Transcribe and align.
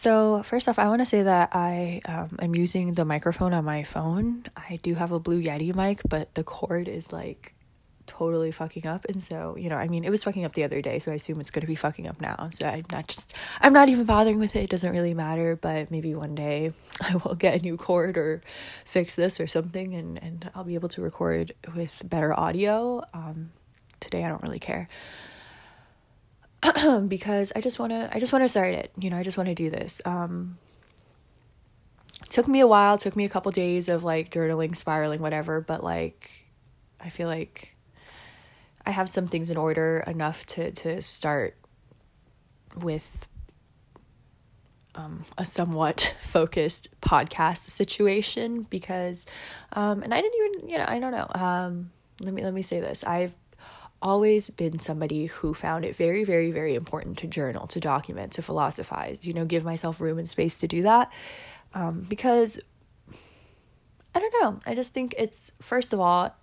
So, 0.00 0.42
first 0.44 0.66
off, 0.66 0.78
I 0.78 0.88
want 0.88 1.02
to 1.02 1.04
say 1.04 1.24
that 1.24 1.50
I 1.52 2.00
um, 2.06 2.38
am 2.40 2.54
using 2.54 2.94
the 2.94 3.04
microphone 3.04 3.52
on 3.52 3.66
my 3.66 3.82
phone. 3.82 4.44
I 4.56 4.76
do 4.82 4.94
have 4.94 5.12
a 5.12 5.20
Blue 5.20 5.42
Yeti 5.42 5.74
mic, 5.74 6.00
but 6.08 6.34
the 6.34 6.42
cord 6.42 6.88
is 6.88 7.12
like 7.12 7.52
totally 8.06 8.50
fucking 8.50 8.86
up. 8.86 9.04
And 9.10 9.22
so, 9.22 9.58
you 9.58 9.68
know, 9.68 9.76
I 9.76 9.88
mean, 9.88 10.04
it 10.04 10.08
was 10.08 10.24
fucking 10.24 10.42
up 10.46 10.54
the 10.54 10.64
other 10.64 10.80
day, 10.80 11.00
so 11.00 11.12
I 11.12 11.16
assume 11.16 11.38
it's 11.38 11.50
going 11.50 11.60
to 11.60 11.66
be 11.66 11.74
fucking 11.74 12.08
up 12.08 12.18
now. 12.18 12.48
So 12.50 12.66
I'm 12.66 12.86
not 12.90 13.08
just, 13.08 13.34
I'm 13.60 13.74
not 13.74 13.90
even 13.90 14.06
bothering 14.06 14.38
with 14.38 14.56
it. 14.56 14.64
It 14.64 14.70
doesn't 14.70 14.90
really 14.90 15.12
matter, 15.12 15.54
but 15.60 15.90
maybe 15.90 16.14
one 16.14 16.34
day 16.34 16.72
I 17.02 17.16
will 17.16 17.34
get 17.34 17.60
a 17.60 17.62
new 17.62 17.76
cord 17.76 18.16
or 18.16 18.40
fix 18.86 19.16
this 19.16 19.38
or 19.38 19.46
something 19.46 19.94
and, 19.94 20.18
and 20.22 20.50
I'll 20.54 20.64
be 20.64 20.76
able 20.76 20.88
to 20.88 21.02
record 21.02 21.52
with 21.76 21.92
better 22.02 22.32
audio. 22.32 23.04
Um, 23.12 23.50
today 24.00 24.24
I 24.24 24.30
don't 24.30 24.42
really 24.42 24.60
care. 24.60 24.88
because 27.08 27.52
I 27.54 27.60
just 27.60 27.78
want 27.78 27.92
to 27.92 28.10
I 28.12 28.18
just 28.20 28.32
want 28.32 28.44
to 28.44 28.48
start 28.48 28.74
it. 28.74 28.92
You 28.98 29.10
know, 29.10 29.16
I 29.16 29.22
just 29.22 29.36
want 29.36 29.48
to 29.48 29.54
do 29.54 29.70
this. 29.70 30.00
Um 30.04 30.58
took 32.28 32.46
me 32.46 32.60
a 32.60 32.66
while, 32.66 32.96
took 32.96 33.16
me 33.16 33.24
a 33.24 33.28
couple 33.28 33.50
days 33.50 33.88
of 33.88 34.04
like 34.04 34.30
journaling, 34.30 34.76
spiraling, 34.76 35.20
whatever, 35.20 35.60
but 35.60 35.82
like 35.82 36.46
I 37.00 37.08
feel 37.08 37.28
like 37.28 37.76
I 38.86 38.90
have 38.90 39.08
some 39.08 39.28
things 39.28 39.50
in 39.50 39.56
order 39.56 40.04
enough 40.06 40.46
to 40.46 40.70
to 40.70 41.02
start 41.02 41.56
with 42.76 43.28
um, 44.94 45.24
a 45.38 45.44
somewhat 45.44 46.14
focused 46.20 47.00
podcast 47.00 47.68
situation 47.68 48.62
because 48.68 49.26
um, 49.72 50.02
and 50.02 50.12
I 50.12 50.20
didn't 50.20 50.34
even 50.58 50.70
you 50.70 50.78
know 50.78 50.84
I 50.86 50.98
don't 50.98 51.12
know 51.12 51.26
um, 51.34 51.90
let 52.20 52.34
me 52.34 52.42
let 52.42 52.54
me 52.54 52.62
say 52.62 52.80
this 52.80 53.04
I've 53.04 53.34
always 54.02 54.50
been 54.50 54.78
somebody 54.78 55.26
who 55.26 55.52
found 55.54 55.84
it 55.84 55.94
very, 55.94 56.24
very, 56.24 56.50
very 56.50 56.74
important 56.74 57.18
to 57.18 57.26
journal, 57.26 57.66
to 57.68 57.80
document, 57.80 58.32
to 58.32 58.42
philosophize, 58.42 59.26
you 59.26 59.34
know, 59.34 59.44
give 59.44 59.64
myself 59.64 60.00
room 60.00 60.18
and 60.18 60.28
space 60.28 60.56
to 60.58 60.66
do 60.66 60.82
that. 60.82 61.12
Um, 61.74 62.06
because 62.08 62.58
I 64.14 64.18
don't 64.18 64.34
know. 64.40 64.60
I 64.66 64.74
just 64.74 64.92
think 64.92 65.14
it's, 65.18 65.52
first 65.60 65.92
of 65.92 66.00
all, 66.00 66.34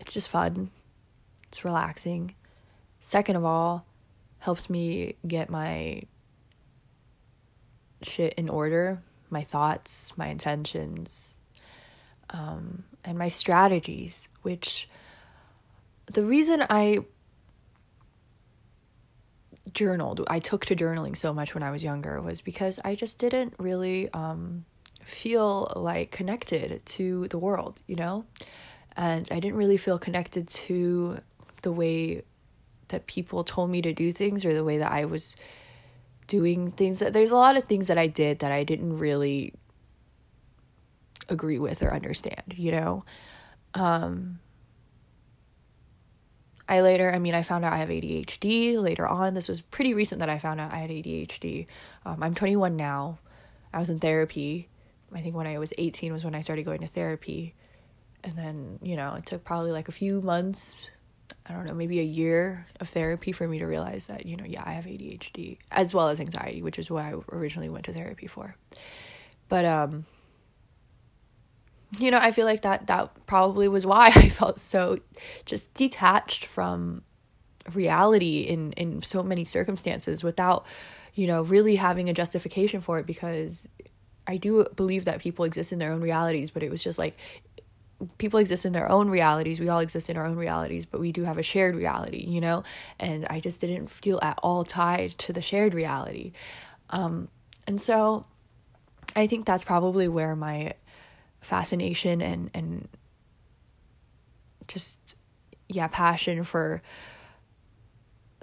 it's 0.00 0.14
just 0.14 0.28
fun, 0.28 0.70
it's 1.48 1.64
relaxing. 1.64 2.34
Second 3.00 3.36
of 3.36 3.44
all, 3.44 3.86
helps 4.38 4.70
me 4.70 5.16
get 5.26 5.50
my 5.50 6.02
shit 8.02 8.32
in 8.34 8.48
order, 8.48 9.02
my 9.28 9.44
thoughts, 9.44 10.16
my 10.16 10.28
intentions, 10.28 11.36
um, 12.30 12.84
and 13.04 13.18
my 13.18 13.28
strategies, 13.28 14.28
which 14.42 14.88
the 16.10 16.24
reason 16.24 16.64
I 16.68 17.00
journaled, 19.72 20.26
I 20.28 20.40
took 20.40 20.66
to 20.66 20.76
journaling 20.76 21.16
so 21.16 21.32
much 21.32 21.54
when 21.54 21.62
I 21.62 21.70
was 21.70 21.84
younger 21.84 22.20
was 22.20 22.40
because 22.40 22.80
I 22.84 22.94
just 22.94 23.18
didn't 23.18 23.54
really 23.58 24.12
um, 24.12 24.64
feel 25.04 25.72
like 25.76 26.10
connected 26.10 26.84
to 26.84 27.28
the 27.28 27.38
world, 27.38 27.80
you 27.86 27.94
know? 27.94 28.24
And 28.96 29.28
I 29.30 29.38
didn't 29.38 29.56
really 29.56 29.76
feel 29.76 29.98
connected 29.98 30.48
to 30.48 31.18
the 31.62 31.70
way 31.70 32.22
that 32.88 33.06
people 33.06 33.44
told 33.44 33.70
me 33.70 33.80
to 33.82 33.92
do 33.92 34.10
things 34.10 34.44
or 34.44 34.52
the 34.52 34.64
way 34.64 34.78
that 34.78 34.90
I 34.90 35.04
was 35.04 35.36
doing 36.26 36.72
things. 36.72 36.98
There's 36.98 37.30
a 37.30 37.36
lot 37.36 37.56
of 37.56 37.64
things 37.64 37.86
that 37.86 37.98
I 37.98 38.08
did 38.08 38.40
that 38.40 38.50
I 38.50 38.64
didn't 38.64 38.98
really 38.98 39.54
agree 41.28 41.60
with 41.60 41.82
or 41.84 41.94
understand, 41.94 42.54
you 42.56 42.72
know? 42.72 43.04
Um, 43.74 44.40
I 46.70 46.82
later, 46.82 47.12
I 47.12 47.18
mean, 47.18 47.34
I 47.34 47.42
found 47.42 47.64
out 47.64 47.72
I 47.72 47.78
have 47.78 47.88
ADHD 47.88 48.80
later 48.80 49.04
on. 49.04 49.34
This 49.34 49.48
was 49.48 49.60
pretty 49.60 49.92
recent 49.92 50.20
that 50.20 50.30
I 50.30 50.38
found 50.38 50.60
out 50.60 50.72
I 50.72 50.78
had 50.78 50.90
ADHD. 50.90 51.66
Um, 52.06 52.22
I'm 52.22 52.32
21 52.32 52.76
now. 52.76 53.18
I 53.74 53.80
was 53.80 53.90
in 53.90 53.98
therapy. 53.98 54.68
I 55.12 55.20
think 55.20 55.34
when 55.34 55.48
I 55.48 55.58
was 55.58 55.72
18 55.76 56.12
was 56.12 56.24
when 56.24 56.36
I 56.36 56.40
started 56.40 56.64
going 56.64 56.78
to 56.78 56.86
therapy. 56.86 57.54
And 58.22 58.38
then, 58.38 58.78
you 58.82 58.94
know, 58.94 59.14
it 59.14 59.26
took 59.26 59.42
probably 59.42 59.72
like 59.72 59.88
a 59.88 59.92
few 59.92 60.20
months, 60.20 60.76
I 61.44 61.54
don't 61.54 61.66
know, 61.66 61.74
maybe 61.74 61.98
a 61.98 62.04
year 62.04 62.66
of 62.78 62.88
therapy 62.88 63.32
for 63.32 63.48
me 63.48 63.58
to 63.58 63.66
realize 63.66 64.06
that, 64.06 64.24
you 64.24 64.36
know, 64.36 64.44
yeah, 64.46 64.62
I 64.64 64.74
have 64.74 64.84
ADHD 64.84 65.58
as 65.72 65.92
well 65.92 66.08
as 66.08 66.20
anxiety, 66.20 66.62
which 66.62 66.78
is 66.78 66.88
what 66.88 67.02
I 67.02 67.14
originally 67.32 67.68
went 67.68 67.86
to 67.86 67.92
therapy 67.92 68.28
for. 68.28 68.54
But 69.48 69.64
um 69.64 70.06
you 71.98 72.10
know, 72.10 72.18
I 72.18 72.30
feel 72.30 72.46
like 72.46 72.62
that 72.62 72.86
that 72.86 73.26
probably 73.26 73.68
was 73.68 73.84
why 73.84 74.06
I 74.14 74.28
felt 74.28 74.58
so 74.58 74.98
just 75.44 75.72
detached 75.74 76.44
from 76.44 77.02
reality 77.74 78.40
in 78.40 78.72
in 78.72 79.02
so 79.02 79.22
many 79.22 79.44
circumstances 79.44 80.22
without, 80.22 80.64
you 81.14 81.26
know, 81.26 81.42
really 81.42 81.76
having 81.76 82.08
a 82.08 82.12
justification 82.12 82.80
for 82.80 82.98
it 82.98 83.06
because 83.06 83.68
I 84.26 84.36
do 84.36 84.66
believe 84.76 85.06
that 85.06 85.20
people 85.20 85.44
exist 85.44 85.72
in 85.72 85.78
their 85.78 85.92
own 85.92 86.00
realities, 86.00 86.50
but 86.50 86.62
it 86.62 86.70
was 86.70 86.82
just 86.82 86.98
like 86.98 87.16
people 88.18 88.38
exist 88.38 88.64
in 88.64 88.72
their 88.72 88.88
own 88.88 89.10
realities. 89.10 89.60
We 89.60 89.68
all 89.68 89.80
exist 89.80 90.08
in 90.08 90.16
our 90.16 90.24
own 90.24 90.36
realities, 90.36 90.86
but 90.86 91.00
we 91.00 91.12
do 91.12 91.24
have 91.24 91.38
a 91.38 91.42
shared 91.42 91.74
reality, 91.74 92.24
you 92.26 92.40
know? 92.40 92.64
And 92.98 93.26
I 93.28 93.40
just 93.40 93.60
didn't 93.60 93.88
feel 93.88 94.18
at 94.22 94.38
all 94.42 94.64
tied 94.64 95.10
to 95.18 95.32
the 95.32 95.42
shared 95.42 95.74
reality. 95.74 96.32
Um, 96.90 97.28
and 97.66 97.80
so 97.80 98.26
I 99.14 99.26
think 99.26 99.44
that's 99.44 99.64
probably 99.64 100.08
where 100.08 100.34
my 100.34 100.74
fascination 101.40 102.20
and 102.20 102.50
and 102.54 102.88
just 104.68 105.16
yeah 105.68 105.88
passion 105.88 106.44
for 106.44 106.82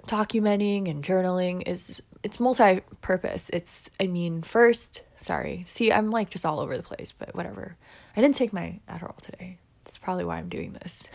documenting 0.06 0.90
and 0.90 1.04
journaling 1.04 1.66
is 1.66 2.02
it's 2.22 2.40
multi-purpose. 2.40 3.50
It's 3.52 3.88
i 4.00 4.06
mean 4.06 4.42
first 4.42 5.02
sorry 5.16 5.62
see 5.64 5.92
i'm 5.92 6.10
like 6.10 6.30
just 6.30 6.44
all 6.44 6.60
over 6.60 6.76
the 6.76 6.82
place 6.82 7.12
but 7.12 7.34
whatever. 7.34 7.76
I 8.16 8.20
didn't 8.20 8.36
take 8.36 8.52
my 8.52 8.80
adderall 8.88 9.20
today. 9.20 9.58
That's 9.84 9.98
probably 9.98 10.24
why 10.24 10.38
i'm 10.38 10.48
doing 10.48 10.72
this. 10.72 11.06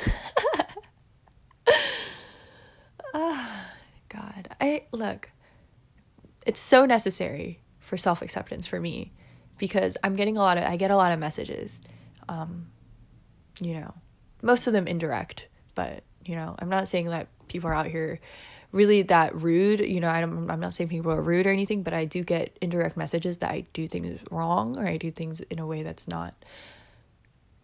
Oh, 3.13 3.65
god. 4.09 4.55
I 4.59 4.85
look 4.91 5.29
it's 6.45 6.59
so 6.59 6.85
necessary 6.85 7.59
for 7.79 7.97
self-acceptance 7.97 8.67
for 8.67 8.79
me 8.79 9.11
because 9.63 9.96
I'm 10.03 10.18
getting 10.18 10.35
a 10.35 10.41
lot 10.41 10.57
of 10.57 10.66
I 10.66 10.75
get 10.75 10.91
a 10.91 10.97
lot 10.97 11.13
of 11.13 11.19
messages. 11.19 11.79
Um, 12.28 12.68
you 13.62 13.79
know, 13.79 13.94
most 14.41 14.68
of 14.68 14.74
them 14.74 14.88
indirect, 14.88 15.47
but 15.74 16.03
you 16.25 16.35
know, 16.35 16.53
I'm 16.59 16.68
not 16.68 16.90
saying 16.90 17.07
that 17.07 17.29
people 17.47 17.69
are 17.69 17.74
out 17.74 17.88
here 17.88 18.19
really 18.74 19.03
that 19.03 19.41
rude. 19.41 19.79
You 19.79 20.01
know, 20.01 20.09
I 20.09 20.19
don't, 20.19 20.51
I'm 20.51 20.59
not 20.59 20.74
saying 20.74 20.90
people 20.90 21.13
are 21.13 21.22
rude 21.22 21.47
or 21.47 21.50
anything, 21.50 21.81
but 21.81 21.94
I 21.94 22.03
do 22.03 22.25
get 22.25 22.57
indirect 22.59 22.97
messages 22.97 23.38
that 23.38 23.51
I 23.51 23.66
do 23.72 23.88
things 23.88 24.19
wrong 24.29 24.78
or 24.78 24.85
I 24.85 24.97
do 24.97 25.09
things 25.09 25.40
in 25.40 25.59
a 25.59 25.66
way 25.66 25.81
that's 25.81 26.09
not 26.09 26.34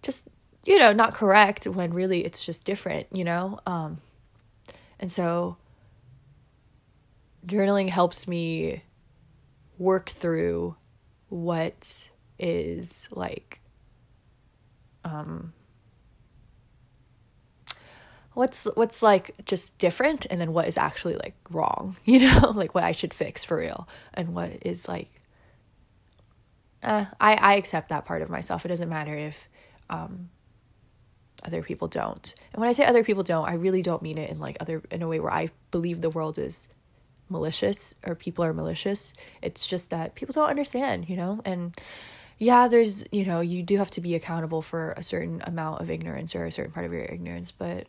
just 0.01 0.25
you 0.63 0.79
know 0.79 0.93
not 0.93 1.13
correct 1.13 1.67
when 1.67 1.93
really 1.93 2.23
it's 2.23 2.45
just 2.45 2.63
different. 2.63 3.07
You 3.11 3.25
know, 3.25 3.59
um, 3.65 3.97
and 5.01 5.11
so 5.11 5.57
journaling 7.45 7.89
helps 7.89 8.25
me 8.25 8.83
work 9.77 10.07
through 10.07 10.77
what 11.29 12.09
is 12.37 13.07
like 13.11 13.61
um 15.05 15.53
what's 18.33 18.65
what's 18.75 19.01
like 19.01 19.31
just 19.45 19.77
different 19.77 20.25
and 20.29 20.39
then 20.39 20.53
what 20.53 20.67
is 20.67 20.77
actually 20.77 21.15
like 21.15 21.35
wrong 21.49 21.97
you 22.05 22.19
know? 22.19 22.51
Like 22.55 22.73
what 22.73 22.83
i 22.83 22.91
should 22.91 23.13
fix 23.13 23.43
for 23.43 23.57
real 23.57 23.87
and 24.13 24.33
what 24.33 24.51
is 24.65 24.87
like 24.87 25.09
uh, 26.81 27.05
i 27.19 27.33
i 27.35 27.55
accept 27.55 27.89
that 27.89 28.05
part 28.05 28.21
of 28.21 28.29
myself. 28.29 28.65
It 28.65 28.69
doesn't 28.69 28.89
matter 28.89 29.15
if 29.15 29.47
um 29.89 30.29
other 31.43 31.61
people 31.61 31.87
don't. 31.87 32.35
And 32.53 32.59
when 32.59 32.69
i 32.69 32.71
say 32.71 32.85
other 32.85 33.03
people 33.03 33.23
don't 33.23 33.47
i 33.47 33.53
really 33.53 33.81
don't 33.81 34.01
mean 34.01 34.17
it 34.17 34.29
in 34.29 34.39
like 34.39 34.57
other 34.59 34.81
in 34.89 35.01
a 35.01 35.07
way 35.07 35.19
where 35.19 35.33
i 35.33 35.49
believe 35.71 36.01
the 36.01 36.09
world 36.09 36.39
is 36.39 36.69
malicious 37.29 37.95
or 38.07 38.15
people 38.15 38.43
are 38.43 38.53
malicious. 38.53 39.13
It's 39.41 39.67
just 39.67 39.89
that 39.89 40.15
people 40.15 40.33
don't 40.33 40.49
understand, 40.49 41.09
you 41.09 41.15
know? 41.15 41.41
And 41.45 41.79
yeah, 42.37 42.67
there's, 42.67 43.05
you 43.11 43.25
know, 43.25 43.41
you 43.41 43.63
do 43.63 43.77
have 43.77 43.91
to 43.91 44.01
be 44.01 44.15
accountable 44.15 44.61
for 44.61 44.93
a 44.95 45.03
certain 45.03 45.41
amount 45.45 45.81
of 45.81 45.89
ignorance 45.89 46.35
or 46.35 46.45
a 46.45 46.51
certain 46.51 46.71
part 46.71 46.85
of 46.85 46.93
your 46.93 47.03
ignorance, 47.03 47.51
but 47.51 47.87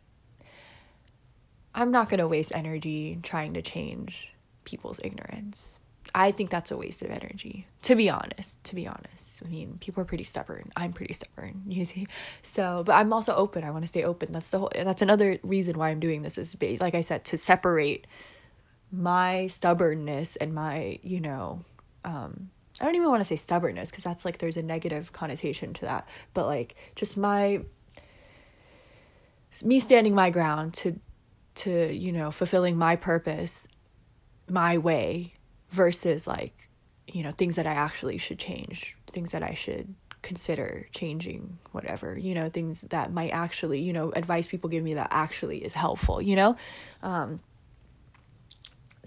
I'm 1.73 1.91
not 1.91 2.09
going 2.09 2.19
to 2.19 2.27
waste 2.27 2.51
energy 2.53 3.17
trying 3.23 3.53
to 3.53 3.61
change 3.61 4.33
people's 4.65 4.99
ignorance. 5.03 5.79
I 6.13 6.31
think 6.31 6.49
that's 6.49 6.71
a 6.71 6.77
waste 6.77 7.01
of 7.03 7.11
energy, 7.11 7.67
to 7.83 7.95
be 7.95 8.09
honest. 8.09 8.61
To 8.65 8.75
be 8.75 8.87
honest, 8.87 9.41
I 9.45 9.47
mean, 9.47 9.77
people 9.79 10.01
are 10.01 10.05
pretty 10.05 10.25
stubborn. 10.25 10.71
I'm 10.75 10.91
pretty 10.91 11.13
stubborn, 11.13 11.63
you 11.67 11.85
see. 11.85 12.07
So, 12.43 12.83
but 12.85 12.93
I'm 12.93 13.13
also 13.13 13.33
open. 13.33 13.63
I 13.63 13.71
want 13.71 13.83
to 13.83 13.87
stay 13.87 14.03
open. 14.03 14.31
That's 14.31 14.49
the 14.49 14.59
whole. 14.59 14.71
That's 14.75 15.01
another 15.01 15.39
reason 15.43 15.77
why 15.77 15.89
I'm 15.89 15.99
doing 15.99 16.21
this. 16.21 16.37
Is 16.37 16.55
like 16.81 16.95
I 16.95 17.01
said, 17.01 17.23
to 17.25 17.37
separate 17.37 18.07
my 18.91 19.47
stubbornness 19.47 20.35
and 20.35 20.53
my, 20.53 20.99
you 21.01 21.19
know, 21.19 21.63
um, 22.03 22.49
I 22.79 22.85
don't 22.85 22.95
even 22.95 23.09
want 23.09 23.21
to 23.21 23.25
say 23.25 23.35
stubbornness 23.35 23.89
because 23.89 24.03
that's 24.03 24.25
like 24.25 24.39
there's 24.39 24.57
a 24.57 24.63
negative 24.63 25.13
connotation 25.13 25.73
to 25.73 25.81
that, 25.81 26.07
but 26.33 26.47
like 26.47 26.75
just 26.95 27.17
my 27.17 27.61
me 29.63 29.79
standing 29.79 30.15
my 30.15 30.29
ground 30.29 30.73
to 30.73 30.99
to 31.53 31.93
you 31.93 32.11
know 32.11 32.31
fulfilling 32.31 32.77
my 32.77 32.95
purpose 32.95 33.67
my 34.49 34.77
way 34.77 35.33
versus 35.69 36.25
like 36.25 36.69
you 37.07 37.21
know 37.21 37.31
things 37.31 37.57
that 37.57 37.67
i 37.67 37.73
actually 37.73 38.17
should 38.17 38.39
change 38.39 38.95
things 39.07 39.31
that 39.31 39.43
i 39.43 39.53
should 39.53 39.93
consider 40.21 40.87
changing 40.93 41.57
whatever 41.71 42.17
you 42.17 42.33
know 42.33 42.47
things 42.47 42.81
that 42.81 43.11
might 43.11 43.31
actually 43.31 43.79
you 43.79 43.91
know 43.91 44.11
advice 44.11 44.47
people 44.47 44.69
give 44.69 44.83
me 44.83 44.93
that 44.93 45.09
actually 45.11 45.63
is 45.63 45.73
helpful 45.73 46.21
you 46.21 46.35
know? 46.35 46.55
Um 47.03 47.41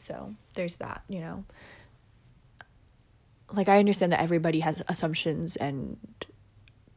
so 0.04 0.34
there's 0.54 0.76
that 0.76 1.02
you 1.08 1.20
know 1.20 1.44
like 3.52 3.68
i 3.68 3.78
understand 3.78 4.12
that 4.12 4.20
everybody 4.20 4.60
has 4.60 4.82
assumptions 4.88 5.56
and 5.56 5.96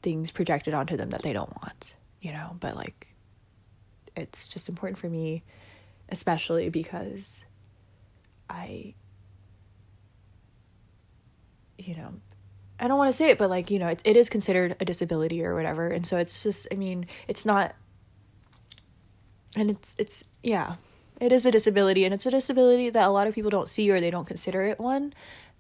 things 0.02 0.32
projected 0.32 0.74
onto 0.74 0.98
them 0.98 1.10
that 1.10 1.22
they 1.22 1.34
don't 1.34 1.56
want 1.62 1.96
you 2.22 2.32
know 2.32 2.56
but 2.60 2.76
like 2.76 3.08
it's 4.16 4.48
just 4.48 4.68
important 4.68 4.98
for 4.98 5.10
me 5.10 5.44
especially 6.10 6.70
because 6.70 7.44
i 8.50 8.94
you 11.78 11.96
know 11.96 12.14
I 12.80 12.88
don't 12.88 12.98
want 12.98 13.12
to 13.12 13.18
say 13.18 13.30
it, 13.30 13.38
but 13.38 13.50
like, 13.50 13.72
you 13.72 13.80
know, 13.80 13.88
it, 13.88 14.02
it 14.06 14.16
is 14.16 14.30
considered 14.30 14.76
a 14.80 14.86
disability 14.86 15.44
or 15.44 15.56
whatever. 15.56 15.88
And 15.88 16.06
so 16.06 16.18
it's 16.18 16.44
just, 16.44 16.68
I 16.72 16.76
mean, 16.76 17.08
it's 17.28 17.46
not, 17.46 17.76
and 19.56 19.72
it's, 19.72 19.96
it's, 19.98 20.24
yeah, 20.44 20.76
it 21.20 21.32
is 21.32 21.46
a 21.46 21.52
disability 21.52 22.06
and 22.06 22.14
it's 22.14 22.26
a 22.26 22.32
disability 22.32 22.90
that 22.90 23.06
a 23.06 23.10
lot 23.10 23.28
of 23.28 23.34
people 23.34 23.50
don't 23.50 23.68
see 23.68 23.90
or 23.90 24.00
they 24.00 24.10
don't 24.10 24.28
consider 24.28 24.64
it 24.64 24.80
one. 24.80 25.14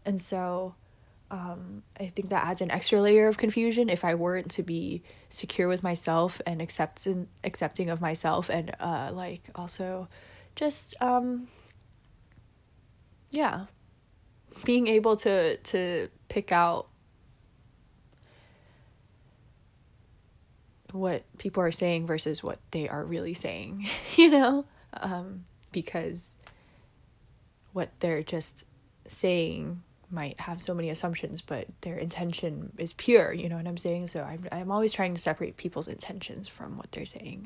And 0.05 0.21
so, 0.21 0.75
um, 1.29 1.83
I 1.99 2.07
think 2.07 2.29
that 2.29 2.45
adds 2.45 2.61
an 2.61 2.71
extra 2.71 3.01
layer 3.01 3.27
of 3.27 3.37
confusion 3.37 3.89
if 3.89 4.05
I 4.05 4.15
weren't 4.15 4.49
to 4.51 4.63
be 4.63 5.03
secure 5.29 5.67
with 5.67 5.83
myself 5.83 6.39
and 6.45 6.61
accepting, 6.61 7.27
accepting 7.43 7.89
of 7.89 7.99
myself 7.99 8.49
and, 8.49 8.73
uh, 8.79 9.09
like 9.13 9.49
also 9.55 10.07
just, 10.55 10.95
um, 11.01 11.47
yeah, 13.31 13.65
being 14.63 14.87
able 14.87 15.17
to, 15.17 15.57
to 15.57 16.07
pick 16.29 16.51
out 16.51 16.87
what 20.91 21.23
people 21.37 21.61
are 21.61 21.71
saying 21.71 22.07
versus 22.07 22.41
what 22.41 22.59
they 22.71 22.87
are 22.87 23.03
really 23.03 23.33
saying, 23.33 23.87
you 24.15 24.29
know? 24.29 24.65
Um, 25.01 25.45
because 25.71 26.33
what 27.73 27.89
they're 27.99 28.23
just 28.23 28.65
saying 29.07 29.83
might 30.09 30.39
have 30.39 30.61
so 30.61 30.73
many 30.73 30.89
assumptions, 30.89 31.41
but 31.41 31.67
their 31.81 31.97
intention 31.97 32.71
is 32.77 32.93
pure, 32.93 33.33
you 33.33 33.49
know 33.49 33.57
what 33.57 33.67
I'm 33.67 33.77
saying? 33.77 34.07
So 34.07 34.21
I'm 34.23 34.47
I'm 34.51 34.71
always 34.71 34.91
trying 34.91 35.13
to 35.13 35.21
separate 35.21 35.57
people's 35.57 35.87
intentions 35.87 36.47
from 36.47 36.77
what 36.77 36.91
they're 36.91 37.05
saying. 37.05 37.35